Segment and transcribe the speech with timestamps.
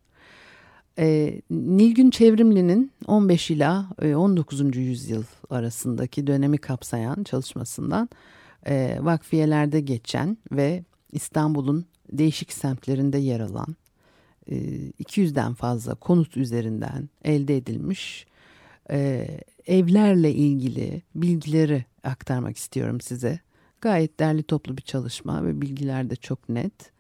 [0.99, 4.61] E, Nilgün Çevrimli'nin 15 ila 19.
[4.61, 8.09] E, yüzyıl arasındaki dönemi kapsayan çalışmasından
[8.67, 13.77] e, vakfiyelerde geçen ve İstanbul'un değişik semtlerinde yer alan
[14.51, 14.55] e,
[14.91, 18.27] 200'den fazla konut üzerinden elde edilmiş
[18.91, 19.29] e,
[19.67, 23.41] evlerle ilgili bilgileri aktarmak istiyorum size.
[23.81, 26.93] Gayet derli toplu bir çalışma ve bilgiler de çok net.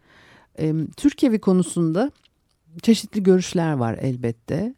[0.58, 2.12] E, Türk evi konusunda
[2.82, 4.74] çeşitli görüşler var elbette.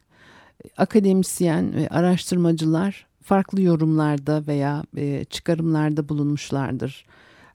[0.77, 7.05] Akademisyen ve araştırmacılar farklı yorumlarda veya e, çıkarımlarda bulunmuşlardır.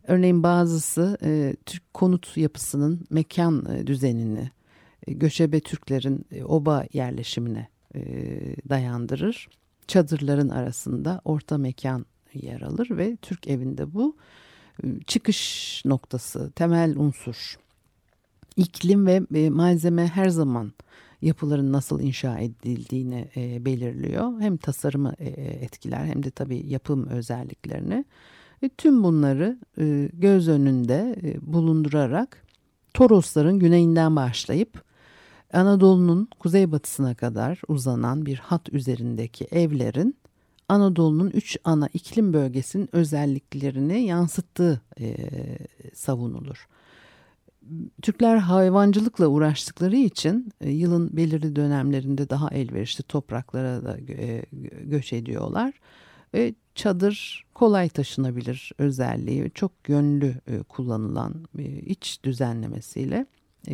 [0.07, 4.51] Örneğin bazısı e, Türk konut yapısının mekan e, düzenini,
[5.07, 7.69] göçebe Türklerin oba yerleşimine
[8.69, 9.49] dayandırır.
[9.87, 14.17] Çadırların arasında orta mekan yer alır ve Türk evinde bu
[14.85, 17.57] e, çıkış noktası, temel unsur
[18.57, 20.73] iklim ve e, malzeme her zaman
[21.23, 24.41] yapıların nasıl inşa edildiğini e, belirliyor.
[24.41, 25.29] Hem tasarımı e,
[25.65, 28.05] etkiler hem de tabii yapım özelliklerini.
[28.63, 32.43] Ve tüm bunları e, göz önünde e, bulundurarak
[32.95, 34.83] Torosların güneyinden başlayıp
[35.53, 40.17] Anadolu'nun kuzeybatısına kadar uzanan bir hat üzerindeki evlerin
[40.69, 45.17] Anadolu'nun üç ana iklim bölgesinin özelliklerini yansıttığı e,
[45.95, 46.69] savunulur.
[48.03, 54.45] Türkler hayvancılıkla uğraştıkları için e, yılın belirli dönemlerinde daha elverişli topraklara da e,
[54.83, 55.75] göç ediyorlar.
[56.35, 61.35] Ve çadır kolay taşınabilir özelliği çok yönlü e, kullanılan
[61.87, 63.27] iç düzenlemesiyle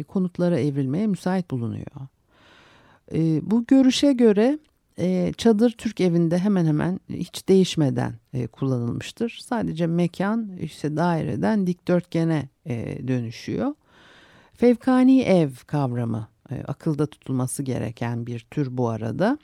[0.09, 1.87] konutlara evrilmeye müsait bulunuyor.
[3.43, 4.59] Bu görüşe göre
[5.37, 8.15] çadır Türk evinde hemen hemen hiç değişmeden
[8.53, 9.38] kullanılmıştır.
[9.43, 12.49] Sadece mekan işte daireden dikdörtgene
[13.08, 13.74] dönüşüyor.
[14.54, 19.38] Fevkani ev kavramı e, akılda tutulması gereken bir tür bu arada.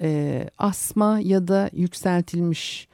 [0.00, 2.88] E, asma ya da yükseltilmiş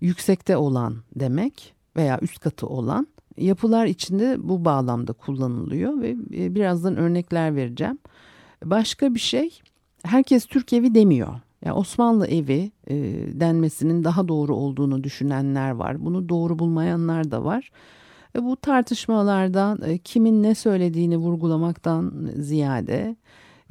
[0.00, 3.06] yüksekte olan demek veya üst katı olan
[3.36, 7.98] yapılar içinde bu bağlamda kullanılıyor ve e, birazdan örnekler vereceğim.
[8.64, 9.60] Başka bir şey
[10.02, 11.40] herkes Türk evi demiyor.
[11.64, 12.94] Yani Osmanlı evi e,
[13.40, 16.04] denmesinin daha doğru olduğunu düşünenler var.
[16.04, 17.70] Bunu doğru bulmayanlar da var.
[18.36, 23.16] Ve bu tartışmalardan e, kimin ne söylediğini vurgulamaktan ziyade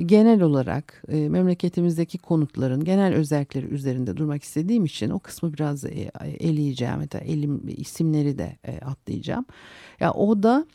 [0.05, 6.11] genel olarak e, memleketimizdeki konutların genel özellikleri üzerinde durmak istediğim için o kısmı biraz e,
[6.39, 6.99] eleyeceğim.
[6.99, 9.45] Hatta elim isimleri de atlayacağım.
[9.99, 10.65] Ya o da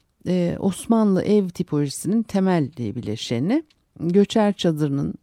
[0.58, 3.64] Osmanlı ev tipolojisinin temel bileşeni
[4.00, 5.14] göçer çadırının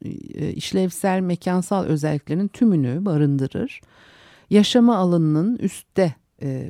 [0.56, 3.82] işlevsel mekansal özelliklerinin tümünü barındırır.
[4.50, 6.21] Yaşama alanının üstte e,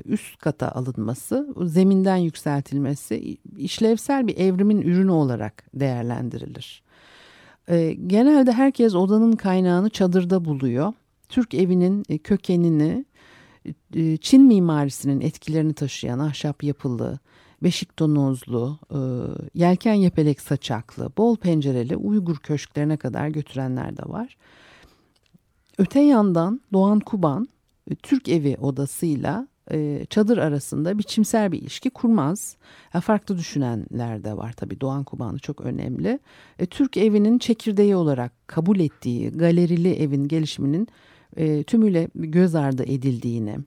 [0.05, 6.83] üst kata alınması, zeminden yükseltilmesi işlevsel bir evrimin ürünü olarak değerlendirilir.
[7.67, 10.93] E, genelde herkes odanın kaynağını çadırda buluyor.
[11.29, 13.05] Türk evinin e, kökenini
[14.21, 17.19] Çin mimarisinin etkilerini taşıyan ahşap yapılı,
[17.63, 18.79] beşik tonozlu,
[19.53, 24.37] yelken yepelek saçaklı, bol pencereli Uygur köşklerine kadar götürenler de var.
[25.77, 27.47] Öte yandan Doğan Kuban
[28.03, 32.57] Türk evi odasıyla e, çadır arasında biçimsel bir ilişki kurmaz.
[32.93, 36.19] Ya farklı düşünenler de var tabii Doğan Kubanı çok önemli.
[36.59, 40.87] E, Türk evinin çekirdeği olarak kabul ettiği galerili evin gelişiminin
[41.37, 43.57] e, tümüyle göz ardı edildiğini,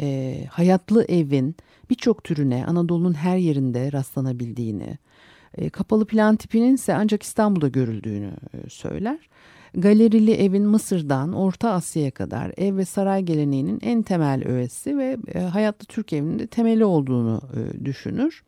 [0.00, 1.56] e, hayatlı evin
[1.90, 4.98] birçok türüne Anadolu'nun her yerinde rastlanabildiğini,
[5.54, 9.18] e, kapalı plan tipinin ise ancak İstanbul'da görüldüğünü e, söyler.
[9.74, 15.40] Galerili evin Mısır'dan Orta Asya'ya kadar ev ve saray geleneğinin en temel öğesi ve e,
[15.40, 18.44] hayatlı Türk evinin de temeli olduğunu e, düşünür.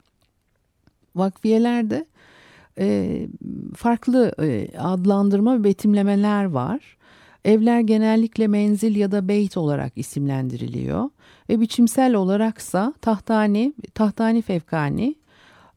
[1.16, 2.06] Vakfiyelerde
[2.78, 3.26] e,
[3.76, 6.96] farklı e, adlandırma ve betimlemeler var.
[7.44, 11.10] Evler genellikle menzil ya da beyt olarak isimlendiriliyor
[11.48, 15.14] ve biçimsel olaraksa tahtani, tahtani fevkani,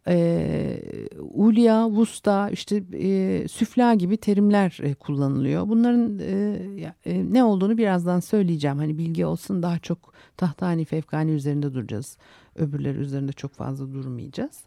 [0.07, 0.79] e,
[1.19, 5.67] ulya, vusta, işte e, süfla gibi terimler e, kullanılıyor.
[5.67, 8.77] Bunların e, e, ne olduğunu birazdan söyleyeceğim.
[8.77, 12.17] Hani bilgi olsun daha çok tahtani fevkani üzerinde duracağız.
[12.55, 14.63] Öbürleri üzerinde çok fazla durmayacağız.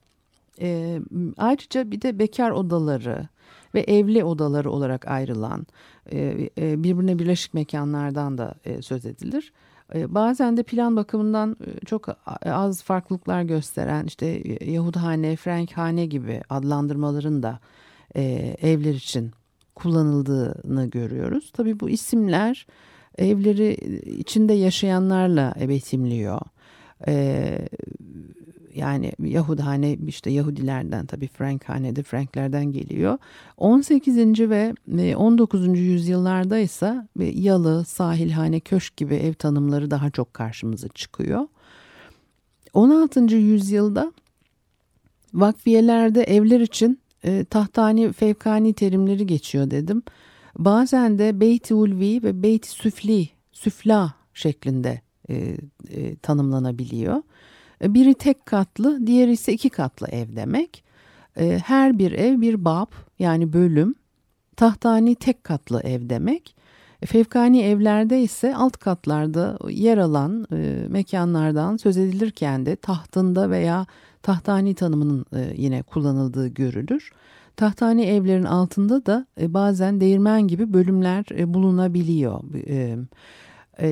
[0.60, 1.00] E,
[1.36, 3.28] ayrıca bir de bekar odaları
[3.74, 5.66] ve evli odaları olarak ayrılan
[6.12, 9.52] e, e, birbirine birleşik mekanlardan da e, söz edilir.
[9.52, 12.08] E, bazen de plan bakımından e, çok
[12.44, 17.60] az farklılıklar gösteren işte e, Yahudhane, Frankhane gibi adlandırmaların da
[18.62, 19.32] evler için
[19.74, 21.52] kullanıldığını görüyoruz.
[21.52, 22.66] Tabii bu isimler
[23.18, 23.72] evleri
[24.20, 26.40] içinde yaşayanlarla betimliyor.
[28.76, 33.18] Yani Yahudhane işte Yahudilerden tabii Frankhane'de Franklerden geliyor.
[33.56, 34.16] 18.
[34.50, 34.74] ve
[35.16, 35.68] 19.
[35.68, 41.46] E, yüzyıllarda ise e, yalı, sahilhane, köşk gibi ev tanımları daha çok karşımıza çıkıyor.
[42.72, 43.20] 16.
[43.34, 44.12] yüzyılda
[45.34, 50.02] vakfiyelerde evler için e, tahtani, fevkani terimleri geçiyor dedim.
[50.58, 55.56] Bazen de beyti ulvi ve beyti süfli, süfla şeklinde e,
[55.90, 57.22] e, tanımlanabiliyor.
[57.82, 60.84] E, biri tek katlı, diğeri ise iki katlı ev demek.
[61.36, 62.86] E, her bir ev bir bab
[63.18, 63.94] yani bölüm.
[64.56, 66.56] Tahtani tek katlı ev demek.
[67.02, 70.46] E, fevkani evlerde ise alt katlarda yer alan
[70.88, 73.86] mekanlardan söz edilirken de tahtında veya
[74.22, 75.26] tahtani tanımının
[75.56, 77.12] yine kullanıldığı görülür.
[77.56, 81.24] Tahtani evlerin altında da bazen değirmen gibi bölümler
[81.54, 82.40] bulunabiliyor.
[82.68, 82.96] E,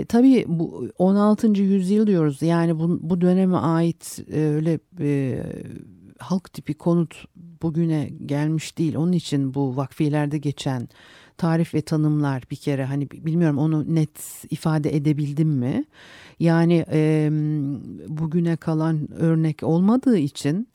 [0.08, 1.46] tabii bu 16.
[1.46, 5.42] yüzyıl diyoruz yani bu, bu döneme ait e, öyle e,
[6.18, 7.24] halk tipi konut
[7.62, 8.96] bugüne gelmiş değil.
[8.96, 10.88] Onun için bu vakfilerde geçen
[11.36, 15.84] tarif ve tanımlar bir kere hani bilmiyorum onu net ifade edebildim mi?
[16.40, 17.28] Yani e,
[18.08, 20.68] bugüne kalan örnek olmadığı için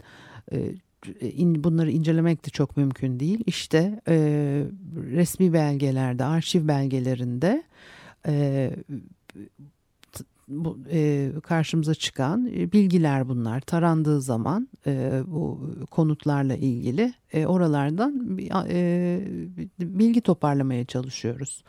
[0.51, 0.73] e,
[1.21, 3.43] in, bunları incelemek de çok mümkün değil.
[3.45, 4.15] İşte e,
[5.11, 7.63] resmi belgelerde, arşiv belgelerinde
[8.27, 8.71] e,
[10.49, 13.61] bu, e, karşımıza çıkan e, bilgiler bunlar.
[13.61, 18.39] Tarandığı zaman e, bu konutlarla ilgili e, oralardan
[18.69, 19.21] e,
[19.79, 21.63] bilgi toparlamaya çalışıyoruz.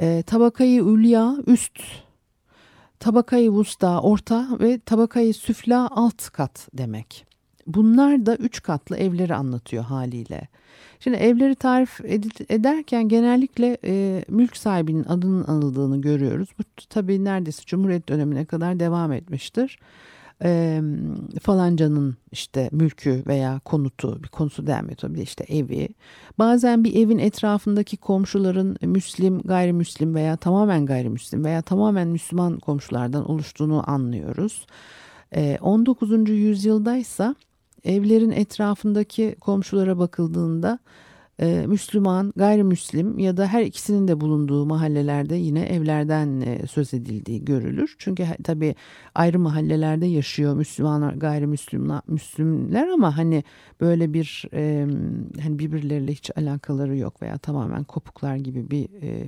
[0.00, 1.80] E, tabakayı ülya üst,
[3.00, 7.27] tabakayı vusta orta ve tabakayı süfla alt kat demek.
[7.68, 10.48] Bunlar da üç katlı evleri anlatıyor haliyle.
[11.00, 12.00] Şimdi evleri tarif
[12.48, 16.48] ederken genellikle e, mülk sahibinin adının anıldığını görüyoruz.
[16.58, 19.78] Bu tabii neredeyse Cumhuriyet dönemine kadar devam etmiştir.
[20.42, 20.80] E,
[21.42, 25.88] falancanın işte mülkü veya konutu bir konusu denmiyor tabii işte evi.
[26.38, 33.90] Bazen bir evin etrafındaki komşuların Müslim, gayrimüslim veya tamamen gayrimüslim veya tamamen Müslüman komşulardan oluştuğunu
[33.90, 34.66] anlıyoruz.
[35.34, 36.28] E, 19.
[36.28, 37.34] yüzyıldaysa
[37.84, 40.78] evlerin etrafındaki komşulara bakıldığında
[41.40, 47.44] e, Müslüman, gayrimüslim ya da her ikisinin de bulunduğu mahallelerde yine evlerden e, söz edildiği
[47.44, 47.94] görülür.
[47.98, 48.74] Çünkü tabii
[49.14, 53.44] ayrı mahallelerde yaşıyor Müslümanlar, gayrimüslimler Müslümler ama hani
[53.80, 54.86] böyle bir e,
[55.42, 59.26] hani birbirleriyle hiç alakaları yok veya tamamen kopuklar gibi bir, e,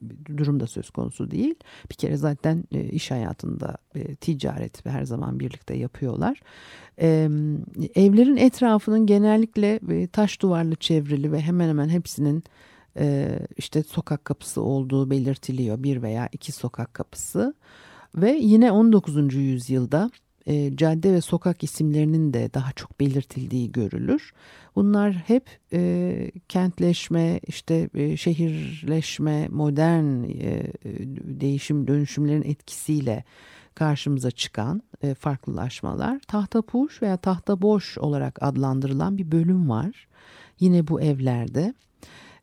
[0.00, 1.54] bir durum da söz konusu değil.
[1.90, 6.40] Bir kere zaten e, iş hayatında e, ticaret her zaman birlikte yapıyorlar.
[7.00, 7.28] E,
[7.94, 10.76] evlerin etrafının genellikle e, taş duvarlı
[11.12, 12.44] çevrili ve hemen hemen hepsinin
[12.98, 15.82] e, işte sokak kapısı olduğu belirtiliyor.
[15.82, 17.54] Bir veya iki sokak kapısı
[18.14, 19.34] ve yine 19.
[19.34, 20.10] yüzyılda
[20.46, 24.32] e, cadde ve sokak isimlerinin de daha çok belirtildiği görülür.
[24.76, 30.72] Bunlar hep e, kentleşme, işte e, şehirleşme, modern e,
[31.40, 33.24] değişim dönüşümlerin etkisiyle
[33.74, 36.20] karşımıza çıkan e, farklılaşmalar.
[36.28, 40.08] Tahtapuş veya tahta boş olarak adlandırılan bir bölüm var.
[40.60, 41.74] Yine bu evlerde.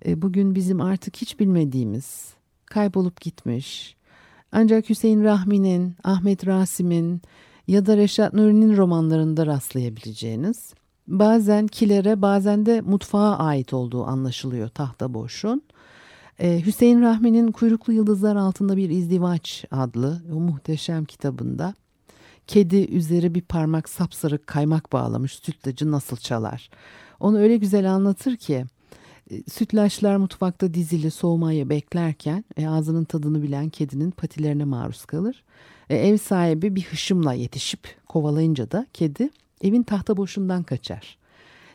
[0.06, 2.34] E, bugün bizim artık hiç bilmediğimiz,
[2.66, 3.96] kaybolup gitmiş.
[4.52, 7.22] Ancak Hüseyin Rahmi'nin, Ahmet Rasim'in
[7.68, 10.74] ya da Reşat Nuri'nin romanlarında rastlayabileceğiniz,
[11.08, 15.62] bazen kilere bazen de mutfağa ait olduğu anlaşılıyor tahta boşun.
[16.40, 21.74] Ee, Hüseyin Rahmi'nin Kuyruklu Yıldızlar Altında Bir İzdivaç adlı o muhteşem kitabında
[22.48, 26.70] kedi üzeri bir parmak sapsarı kaymak bağlamış sütlacı nasıl çalar.
[27.20, 28.66] Onu öyle güzel anlatır ki
[29.32, 35.44] e, sütlaçlar mutfakta dizili soğumayı beklerken e, ağzının tadını bilen kedinin patilerine maruz kalır.
[35.90, 39.30] E, ev sahibi bir hışımla yetişip kovalayınca da kedi
[39.62, 41.18] evin tahta boşundan kaçar.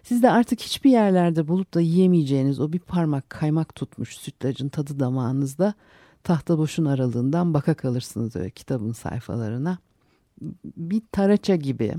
[0.02, 5.00] Siz de artık hiçbir yerlerde bulup da yiyemeyeceğiniz o bir parmak kaymak tutmuş sütlacın tadı
[5.00, 5.74] damağınızda
[6.24, 9.78] tahta boşun aralığından baka kalırsınız öyle kitabın sayfalarına.
[10.76, 11.94] Bir taraça gibi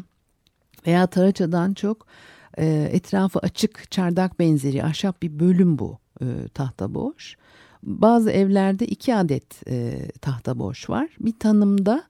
[0.87, 2.07] Veya taraçadan çok
[2.57, 7.38] e, etrafı açık çardak benzeri ahşap bir bölüm bu e, tahta boş.
[7.83, 11.09] Bazı evlerde iki adet e, tahta boş var.
[11.19, 12.03] Bir tanımda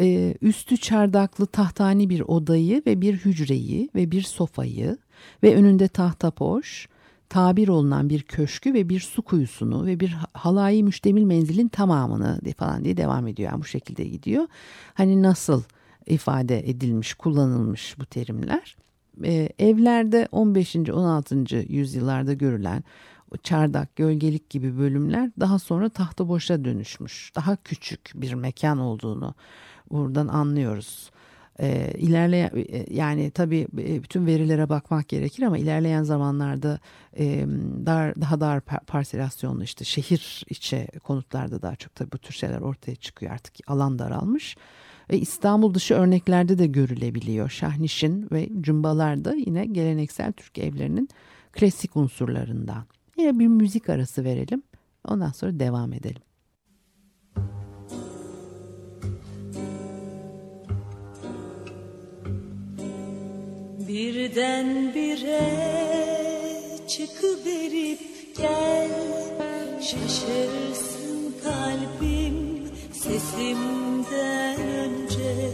[0.00, 4.98] e, üstü çardaklı tahtani bir odayı ve bir hücreyi ve bir sofayı
[5.42, 6.88] ve önünde tahta boş
[7.32, 12.84] tabir olunan bir köşkü ve bir su kuyusunu ve bir halayı müştemil menzilin tamamını falan
[12.84, 13.50] diye devam ediyor.
[13.50, 14.46] Yani bu şekilde gidiyor.
[14.94, 15.62] Hani nasıl
[16.06, 18.76] ifade edilmiş, kullanılmış bu terimler.
[19.24, 20.76] Ee, evlerde 15.
[20.76, 21.56] 16.
[21.72, 22.84] yüzyıllarda görülen
[23.30, 27.32] o çardak, gölgelik gibi bölümler daha sonra tahta boşa dönüşmüş.
[27.36, 29.34] Daha küçük bir mekan olduğunu
[29.90, 31.10] buradan anlıyoruz.
[31.60, 32.50] E, ilerleyen
[32.90, 36.78] yani tabii bütün verilere bakmak gerekir ama ilerleyen zamanlarda
[37.18, 37.46] e,
[37.86, 42.96] dar daha dar parselasyonlu işte şehir içe konutlarda daha çok tabii bu tür şeyler ortaya
[42.96, 44.56] çıkıyor artık alan daralmış.
[45.12, 47.50] E, İstanbul dışı örneklerde de görülebiliyor.
[47.50, 51.08] Şahnişin ve cumbalar da yine geleneksel Türk evlerinin
[51.52, 52.84] klasik unsurlarından.
[53.18, 54.62] Yine bir müzik arası verelim.
[55.08, 56.22] Ondan sonra devam edelim.
[63.88, 65.40] Birden bire
[66.88, 68.00] çıkıverip
[68.36, 68.90] gel
[69.80, 72.21] Şaşırsın kalbim
[73.02, 75.50] sesimden önce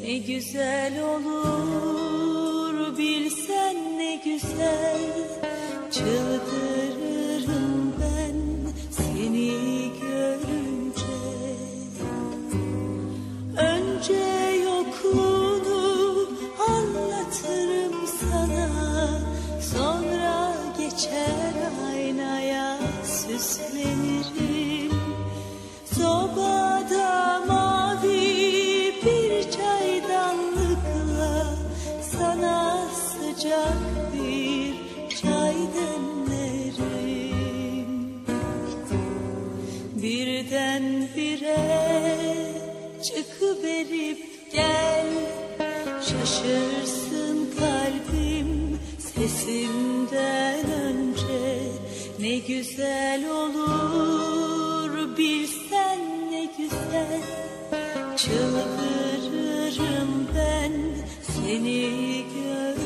[0.00, 5.00] Ne güzel olur bilsen ne güzel
[5.90, 6.85] Çıldırırım
[52.48, 55.98] güzel olur bilsen
[56.30, 57.22] ne güzel.
[58.16, 59.88] Çıldırırım
[60.36, 60.72] ben
[61.22, 62.85] seni görünce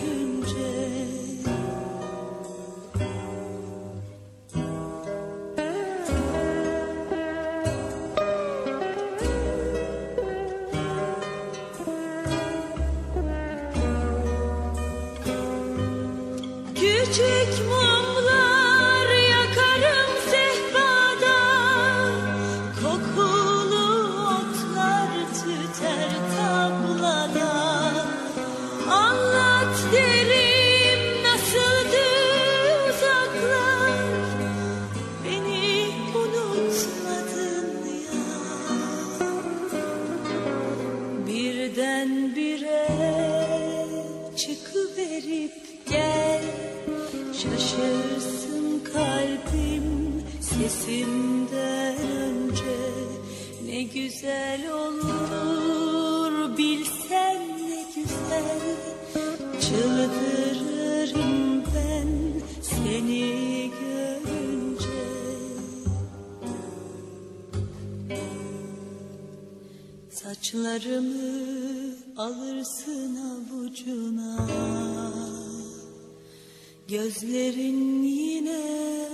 [77.10, 78.60] Gözlerin yine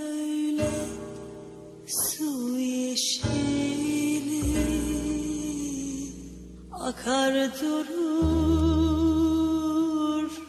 [0.09, 0.69] öyle
[1.87, 4.41] su yeşili
[6.71, 7.87] Akar durur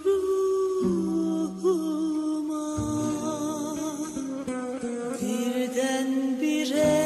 [0.04, 1.48] ruhuma.
[5.22, 7.02] Birden bire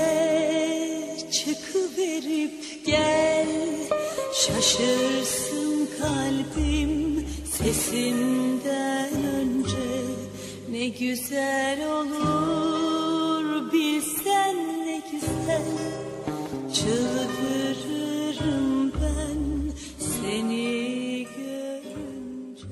[1.33, 3.49] çıkıverip gel
[4.35, 7.27] Şaşırsın kalbim
[7.59, 8.92] sesinden
[10.83, 15.63] Ne güzel olur bilsen ne güzel
[16.75, 18.13] Çıldırırım
[18.93, 19.39] ben
[19.99, 22.67] seni görünce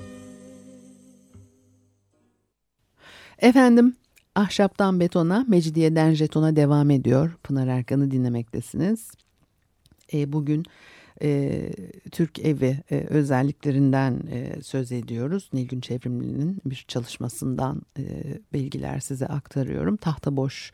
[3.37, 3.95] Efendim
[4.35, 7.31] ahşaptan betona, mecidiyeden jetona devam ediyor.
[7.43, 9.11] Pınar Erkan'ı dinlemektesiniz.
[10.13, 10.65] E, bugün
[11.21, 11.69] e,
[12.11, 15.49] Türk evi e, özelliklerinden e, söz ediyoruz.
[15.53, 18.03] Nilgün Çevrimli'nin bir çalışmasından e,
[18.53, 19.97] bilgiler size aktarıyorum.
[19.97, 20.71] Tahta boş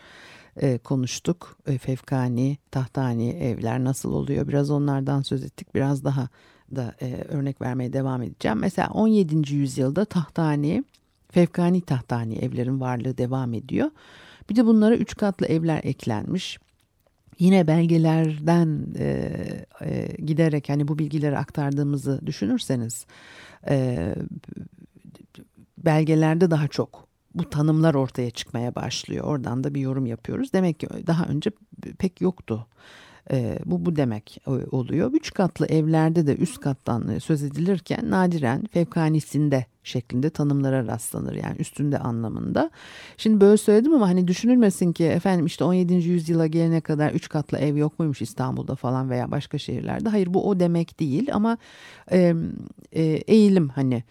[0.62, 1.58] e, konuştuk.
[1.68, 4.48] E, fevkani, tahtani evler nasıl oluyor?
[4.48, 5.76] Biraz onlardan söz ettik.
[5.76, 6.30] Biraz daha
[6.76, 8.58] da e, örnek vermeye devam edeceğim.
[8.62, 9.54] Mesela 17.
[9.54, 10.84] yüzyılda tahtani,
[11.32, 13.92] fevkani tahtani evlerin varlığı devam ediyor.
[14.50, 16.60] Bir de bunlara üç katlı evler eklenmiş.
[17.40, 19.06] Yine belgelerden e,
[19.82, 23.06] e, giderek hani bu bilgileri aktardığımızı düşünürseniz
[23.70, 24.16] e,
[25.78, 29.26] belgelerde daha çok bu tanımlar ortaya çıkmaya başlıyor.
[29.26, 30.54] Oradan da bir yorum yapıyoruz.
[30.54, 31.52] Demek ki daha önce
[32.00, 32.68] pek yoktu.
[33.32, 34.42] E, bu bu demek
[34.72, 35.12] oluyor.
[35.14, 41.34] Üç katlı evlerde de üst kattan e, söz edilirken nadiren fevkanisinde şeklinde tanımlara rastlanır.
[41.36, 42.72] Yani üstünde anlamında.
[43.18, 45.94] Şimdi böyle söyledim ama hani düşünülmesin ki efendim işte 17.
[45.94, 50.10] yüzyıla gelene kadar üç katlı ev yok muymuş İstanbul'da falan veya başka şehirlerde.
[50.10, 51.58] Hayır bu o demek değil ama
[52.12, 52.34] e,
[52.92, 54.04] e, eğilim hani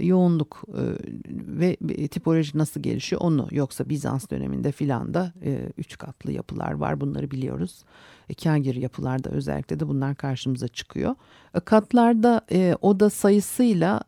[0.00, 0.82] yoğunluk e,
[1.30, 1.76] ve
[2.08, 7.30] tipoloji nasıl gelişiyor onu yoksa Bizans döneminde filan da e, üç katlı yapılar var bunları
[7.30, 7.84] biliyoruz.
[8.28, 11.14] E, kagir yapılarda özellikle de bunlar karşımıza çıkıyor.
[11.64, 12.46] Katlarda
[12.80, 14.00] oda sayısıyla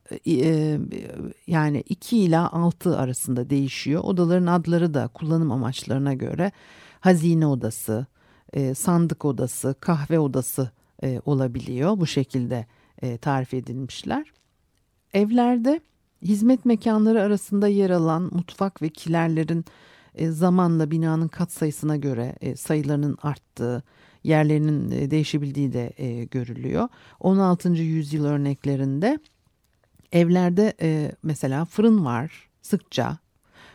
[1.47, 4.01] yani 2 ila 6 arasında değişiyor.
[4.05, 6.53] Odaların adları da kullanım amaçlarına göre
[7.01, 8.07] hazine odası,
[8.75, 10.71] sandık odası, kahve odası
[11.25, 12.01] olabiliyor.
[12.01, 12.67] Bu şekilde
[13.21, 14.33] tarif edilmişler.
[15.15, 15.81] Evlerde
[16.23, 19.65] hizmet mekanları arasında yer alan mutfak ve kilerlerin
[20.15, 23.83] e, zamanla binanın kat sayısına göre e, sayılarının arttığı,
[24.25, 25.93] yerlerinin e, değişebildiği de
[26.31, 26.89] görülüyor.
[27.21, 27.69] 16.
[27.73, 29.19] yüzyıl örneklerinde
[30.13, 30.75] evlerde
[31.23, 33.19] mesela fırın var sıkça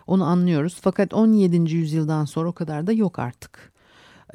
[0.08, 1.76] onu anlıyoruz fakat 17.
[1.76, 3.75] yüzyıldan sonra o kadar da yok artık.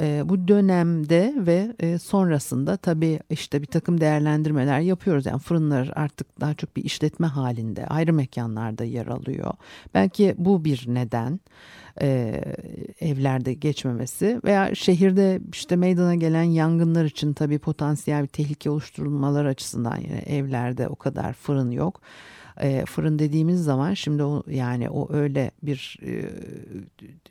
[0.00, 5.26] E, bu dönemde ve e, sonrasında tabii işte bir takım değerlendirmeler yapıyoruz.
[5.26, 9.52] Yani fırınlar artık daha çok bir işletme halinde ayrı mekanlarda yer alıyor.
[9.94, 11.40] Belki bu bir neden
[12.02, 12.40] e,
[13.00, 19.96] evlerde geçmemesi veya şehirde işte meydana gelen yangınlar için tabii potansiyel bir tehlike oluşturulmalar açısından
[19.96, 22.00] yani evlerde o kadar fırın yok
[22.56, 26.30] e, fırın dediğimiz zaman şimdi o yani o öyle bir e,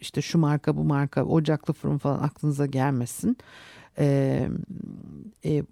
[0.02, 3.38] işte şu marka bu marka ocaklı fırın falan aklınıza gelmesin.
[4.00, 4.50] E,
[5.46, 5.64] e,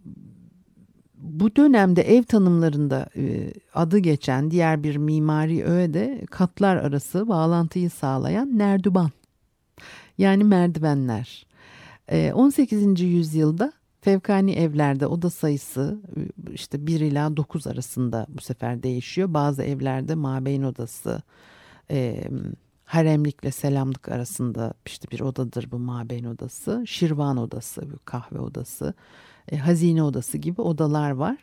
[1.17, 7.89] bu dönemde ev tanımlarında e, adı geçen diğer bir mimari öğe de katlar arası bağlantıyı
[7.89, 9.11] sağlayan nerdüban
[10.17, 11.47] yani merdivenler.
[12.07, 13.01] E, 18.
[13.01, 13.73] yüzyılda
[14.07, 15.99] Fevkani evlerde oda sayısı
[16.53, 19.33] işte 1 ila 9 arasında bu sefer değişiyor.
[19.33, 21.21] Bazı evlerde mabeyn odası,
[21.91, 22.23] e,
[22.85, 26.83] haremlikle selamlık arasında işte bir odadır bu mabeyn odası.
[26.87, 28.93] Şirvan odası, kahve odası,
[29.51, 31.37] e, hazine odası gibi odalar var.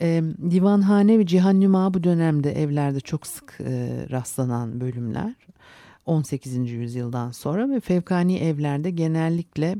[0.00, 5.34] E, divanhane ve cihannüma bu dönemde evlerde çok sık e, rastlanan bölümler.
[6.06, 6.70] 18.
[6.70, 9.76] yüzyıldan sonra ve fevkani evlerde genellikle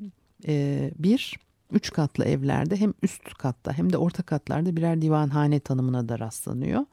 [0.46, 6.08] e, bir üç katlı evlerde hem üst katta hem de orta katlarda birer divanhane tanımına
[6.08, 6.84] da rastlanıyor.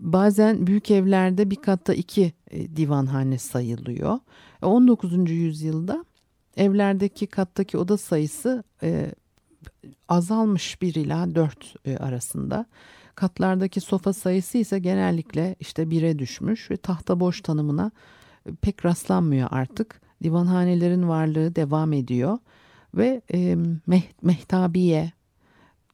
[0.00, 4.18] Bazen büyük evlerde bir katta iki e, divanhane sayılıyor.
[4.62, 5.12] 19.
[5.14, 6.04] E, yüzyılda
[6.56, 9.12] evlerdeki kattaki oda sayısı e,
[10.08, 12.66] azalmış bir ila dört e, arasında.
[13.14, 17.90] Katlardaki sofa sayısı ise genellikle işte bire düşmüş ve tahta boş tanımına
[18.60, 20.00] pek rastlanmıyor artık.
[20.22, 22.38] Divanhanelerin varlığı devam ediyor
[22.96, 25.12] ve e, meh, mehtabiye,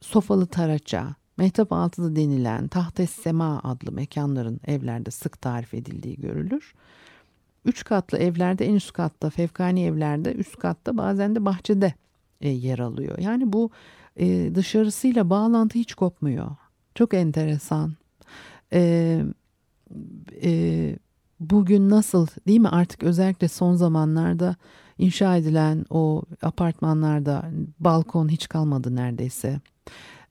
[0.01, 6.73] sofalı taraça, mehtap altılı denilen tahtes sema adlı mekanların evlerde sık tarif edildiği görülür.
[7.65, 11.93] Üç katlı evlerde en üst katta, fevkani evlerde üst katta bazen de bahçede
[12.41, 13.17] e, yer alıyor.
[13.19, 13.69] Yani bu
[14.15, 16.47] e, dışarısıyla bağlantı hiç kopmuyor.
[16.95, 17.93] Çok enteresan.
[18.73, 19.23] E,
[20.43, 20.95] e,
[21.39, 24.55] bugün nasıl değil mi artık özellikle son zamanlarda
[25.01, 29.59] inşa edilen o apartmanlarda balkon hiç kalmadı neredeyse.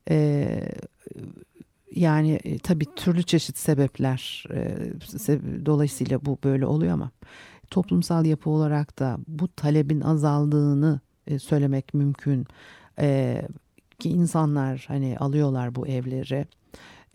[0.09, 0.69] Ee,
[1.95, 4.77] yani e, tabii türlü çeşit sebepler e,
[5.65, 7.11] dolayısıyla bu böyle oluyor ama
[7.69, 12.45] toplumsal yapı olarak da bu talebin azaldığını e, söylemek mümkün.
[12.99, 13.41] E,
[13.99, 16.45] ki insanlar hani alıyorlar bu evleri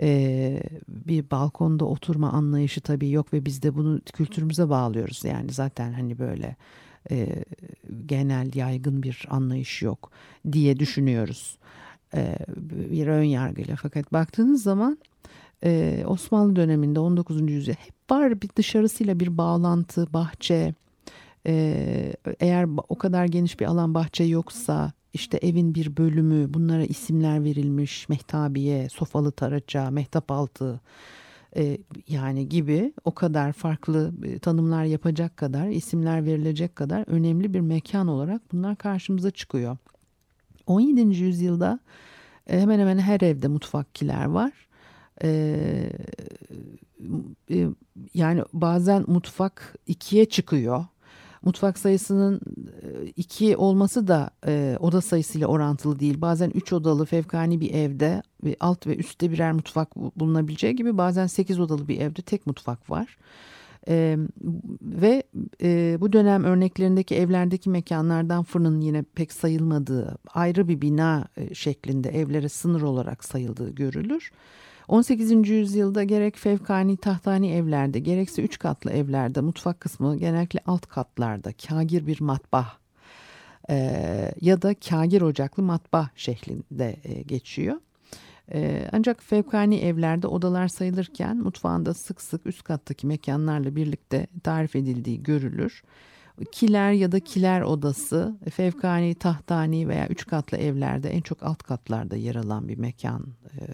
[0.01, 5.93] e, bir balkonda oturma anlayışı tabii yok ve biz de bunu kültürümüze bağlıyoruz yani zaten
[5.93, 6.57] hani böyle
[7.11, 7.45] e,
[8.07, 10.11] genel yaygın bir anlayış yok
[10.53, 11.59] diye düşünüyoruz.
[12.15, 13.77] E, bir ön yargıyla.
[13.77, 14.99] Fakat baktığınız zaman
[15.65, 17.51] e, Osmanlı döneminde 19.
[17.51, 20.75] yüzyıl hep var bir dışarısıyla bir bağlantı bahçe.
[21.47, 27.45] E, eğer o kadar geniş bir alan bahçe yoksa işte evin bir bölümü bunlara isimler
[27.45, 28.09] verilmiş.
[28.09, 30.81] Mehtabiye sofalı taraça mehtap altı
[31.57, 31.79] e,
[32.09, 38.09] yani gibi o kadar farklı e, tanımlar yapacak kadar isimler verilecek kadar önemli bir mekan
[38.09, 39.77] olarak bunlar karşımıza çıkıyor.
[40.67, 41.01] 17.
[41.01, 41.81] yüzyılda
[42.47, 44.53] E, hemen hemen her evde mutfak kiler var.
[48.15, 50.85] Yani bazen mutfak ikiye çıkıyor.
[51.43, 52.41] Mutfak sayısının
[52.83, 56.21] e, iki olması da e, oda sayısıyla orantılı değil.
[56.21, 58.23] Bazen üç odalı fevkani bir evde
[58.61, 63.17] alt ve üstte birer mutfak bulunabileceği gibi bazen sekiz odalı bir evde tek mutfak var.
[63.89, 64.19] E,
[64.83, 65.23] ve
[65.63, 72.09] e, bu dönem örneklerindeki evlerdeki mekanlardan fırının yine pek sayılmadığı ayrı bir bina e, şeklinde
[72.09, 74.31] evlere sınır olarak sayıldığı görülür.
[74.89, 75.49] 18.
[75.49, 82.07] yüzyılda gerek fevkani tahtani evlerde gerekse üç katlı evlerde mutfak kısmı genellikle alt katlarda kagir
[82.07, 82.77] bir matbah
[83.71, 87.77] e, ya da kagir ocaklı matbah şeklinde e, geçiyor.
[88.53, 95.23] E, ancak fevkani evlerde odalar sayılırken mutfağında sık sık üst kattaki mekanlarla birlikte tarif edildiği
[95.23, 95.83] görülür.
[96.53, 102.17] Kiler ya da kiler odası fevkani, tahtani veya üç katlı evlerde en çok alt katlarda
[102.17, 103.27] yer alan bir mekan
[103.61, 103.65] e,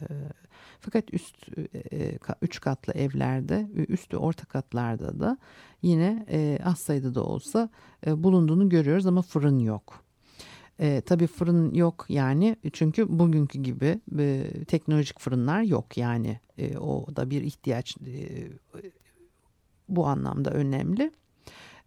[0.83, 1.37] fakat üst
[1.75, 5.38] e, e, üç katlı evlerde, üstü orta katlarda da
[5.83, 7.68] yine e, az sayıda da olsa
[8.07, 10.05] bulunduğunu görüyoruz ama fırın yok.
[10.79, 17.16] E, tabii fırın yok yani çünkü bugünkü gibi e, teknolojik fırınlar yok yani e, o
[17.16, 18.49] da bir ihtiyaç e,
[19.88, 21.11] bu anlamda önemli.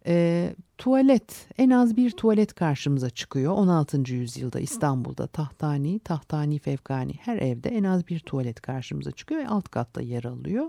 [0.06, 4.12] E, tuvalet en az bir tuvalet karşımıza çıkıyor 16.
[4.12, 9.68] yüzyılda İstanbul'da tahtani, tahtani fevkani her evde en az bir tuvalet karşımıza çıkıyor ve alt
[9.68, 10.64] katta yer alıyor.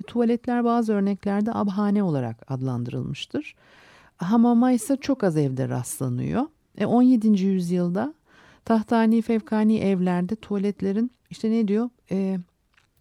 [0.00, 3.54] E, tuvaletler bazı örneklerde abhane olarak adlandırılmıştır.
[4.16, 6.46] Hamama ise çok az evde rastlanıyor.
[6.78, 7.42] E, 17.
[7.42, 8.14] yüzyılda
[8.64, 12.38] tahtani fevkani evlerde tuvaletlerin işte ne diyor e,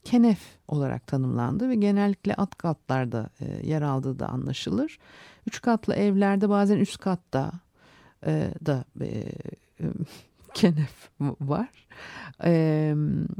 [0.04, 5.00] kenef olarak tanımlandı ve genellikle alt katlarda e, yer aldığı da anlaşılır.
[5.48, 7.52] Üç katlı evlerde bazen üst katta
[8.26, 9.26] e, da e, e,
[10.54, 11.10] kenef
[11.42, 11.88] var.
[12.44, 12.94] E,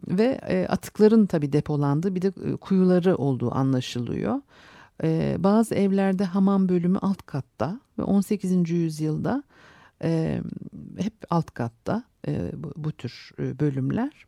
[0.08, 4.42] ve e, atıkların tabi depolandığı bir de e, kuyuları olduğu anlaşılıyor.
[5.04, 8.70] E, bazı evlerde hamam bölümü alt katta ve 18.
[8.70, 9.44] yüzyılda
[10.04, 10.42] e,
[10.98, 14.26] hep alt katta e, bu, bu tür e, bölümler.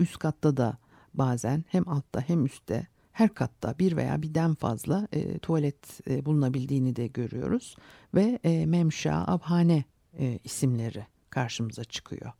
[0.00, 0.76] Üst katta da
[1.18, 6.96] bazen hem altta hem üstte her katta bir veya birden fazla e, tuvalet e, bulunabildiğini
[6.96, 7.76] de görüyoruz
[8.14, 9.84] ve e, memşa, abhane
[10.18, 12.32] e, isimleri karşımıza çıkıyor.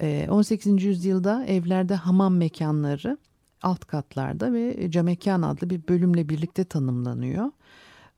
[0.00, 0.84] E, 18.
[0.84, 3.18] yüzyılda evlerde hamam mekanları
[3.62, 7.50] alt katlarda ve camekan adlı bir bölümle birlikte tanımlanıyor.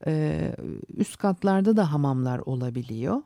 [0.07, 0.55] E,
[0.97, 3.23] üst katlarda da hamamlar olabiliyor.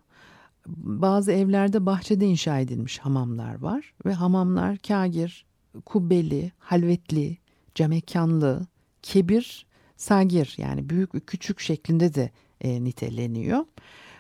[0.67, 5.47] Bazı evlerde bahçede inşa edilmiş hamamlar var ve hamamlar kagir,
[5.81, 7.39] kubbeli, halvetli,
[7.75, 8.67] camekanlı,
[9.03, 13.65] kebir, sagir yani büyük küçük şeklinde de e, niteleniyor.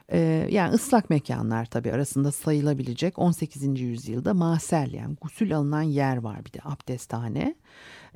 [0.08, 0.18] E,
[0.50, 3.80] yani ıslak mekanlar tabi arasında sayılabilecek 18.
[3.80, 7.54] yüzyılda masel yani gusül alınan yer var bir de abdesthane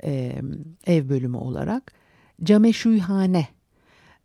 [0.03, 0.41] e,
[0.87, 1.93] ev bölümü olarak.
[2.43, 3.47] Cameşuyhane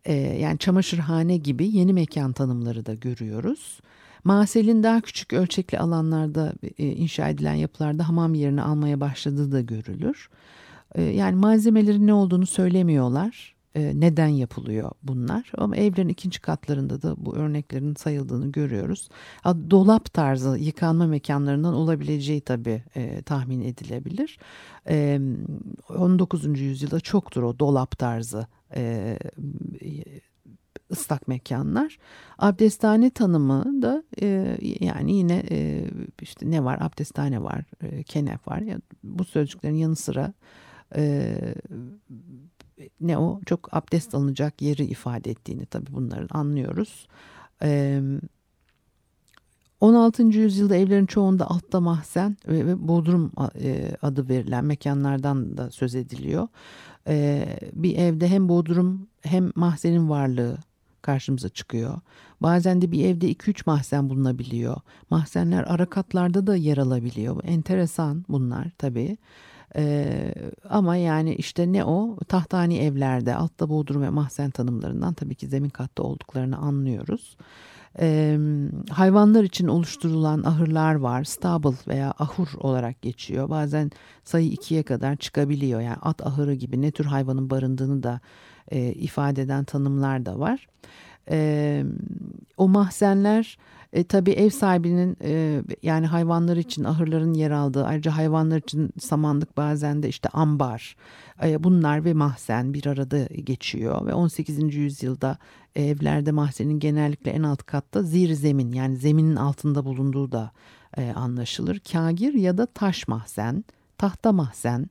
[0.05, 3.79] e, yani çamaşırhane gibi yeni mekan tanımları da görüyoruz.
[4.25, 10.29] Masel'in daha küçük ölçekli alanlarda e, inşa edilen yapılarda hamam yerini almaya başladığı da görülür.
[10.95, 13.55] E, yani malzemelerin ne olduğunu söylemiyorlar.
[13.75, 15.51] E, neden yapılıyor bunlar?
[15.57, 19.09] Ama evlerin ikinci katlarında da bu örneklerin sayıldığını görüyoruz.
[19.45, 22.83] Dolap tarzı yıkanma mekanlarından olabileceği tabii
[23.25, 24.39] tahmin edilebilir.
[24.89, 25.19] E,
[25.89, 26.59] 19.
[26.59, 28.47] yüzyılda çoktur o dolap tarzı
[30.91, 31.97] ıslak mekanlar.
[32.37, 35.89] Abdesthane tanımı da e, yani yine e,
[36.21, 38.59] işte ne var abdesthane var, e, kenef var.
[38.59, 40.33] Yani bu sözcüklerin yanı sıra
[40.95, 41.35] e,
[43.01, 47.07] ne o çok abdest alınacak yeri ifade ettiğini tabii bunların anlıyoruz.
[47.63, 48.01] E,
[49.81, 50.23] 16.
[50.23, 56.47] yüzyılda evlerin çoğunda altta mahzen ve, bodrum e, adı verilen mekanlardan da söz ediliyor.
[57.07, 60.57] E, bir evde hem bodrum hem mahzenin varlığı
[61.05, 61.99] karşımıza çıkıyor.
[62.41, 64.75] Bazen de bir evde 2-3 mahzen bulunabiliyor.
[65.09, 67.43] Mahzenler ara katlarda da yer alabiliyor.
[67.43, 69.17] Enteresan bunlar tabii.
[69.75, 70.33] Ee,
[70.69, 75.69] ama yani işte ne o tahtani evlerde altta bodrum ve mahzen tanımlarından tabii ki zemin
[75.69, 77.37] katta olduklarını anlıyoruz.
[77.99, 78.37] Ee,
[78.89, 81.23] hayvanlar için oluşturulan ahırlar var.
[81.23, 83.49] Stable veya ahur olarak geçiyor.
[83.49, 83.91] Bazen
[84.23, 85.81] sayı ikiye kadar çıkabiliyor.
[85.81, 88.19] Yani at ahırı gibi ne tür hayvanın barındığını da
[88.71, 90.67] e, ifade eden tanımlar da var.
[91.29, 91.83] E,
[92.57, 93.57] o mahzenler
[93.93, 99.57] e, tabii ev sahibinin e, yani hayvanlar için ahırların yer aldığı ayrıca hayvanlar için samanlık
[99.57, 100.95] bazen de işte ambar
[101.43, 104.75] e, bunlar ve mahzen bir arada geçiyor ve 18.
[104.75, 105.37] yüzyılda
[105.75, 110.51] evlerde mahzenin genellikle en alt katta zir zemin yani zeminin altında bulunduğu da
[110.97, 111.79] e, anlaşılır.
[111.91, 113.65] Kagir ya da taş mahzen,
[113.97, 114.89] tahta mahzen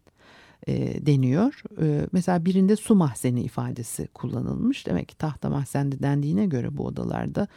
[0.67, 1.63] e, deniyor.
[1.83, 4.87] E, mesela birinde su mahzeni ifadesi kullanılmış.
[4.87, 7.49] Demek ki tahta mahzen dendiğine göre bu odalarda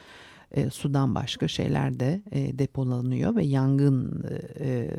[0.52, 4.26] e, sudan başka şeyler de e, depolanıyor ve yangın
[4.60, 4.90] e,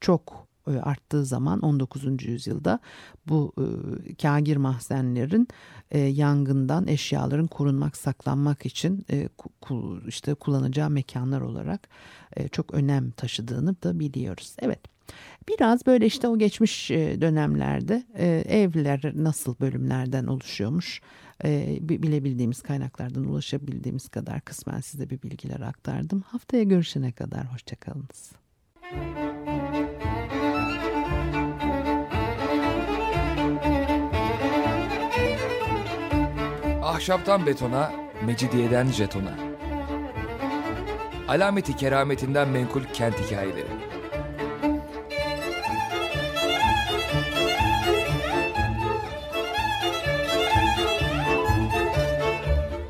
[0.00, 2.24] çok e, arttığı zaman 19.
[2.24, 2.78] yüzyılda
[3.28, 5.48] bu e, kagir mahzenlerin
[5.90, 9.28] e, yangından eşyaların korunmak saklanmak için e,
[9.60, 11.88] ku, işte kullanacağı mekanlar olarak
[12.36, 14.56] e, çok önem taşıdığını da biliyoruz.
[14.58, 14.80] Evet.
[15.48, 21.00] Biraz böyle işte o geçmiş e, dönemlerde e, evler nasıl bölümlerden oluşuyormuş
[21.44, 26.20] e, bilebildiğimiz kaynaklardan ulaşabildiğimiz kadar kısmen size bir bilgiler aktardım.
[26.20, 28.32] Haftaya görüşene kadar hoşçakalınız.
[36.82, 37.92] Ahşaptan betona,
[38.26, 39.34] mecidiyeden jetona.
[41.28, 43.79] Alameti kerametinden menkul kent hikayeleri.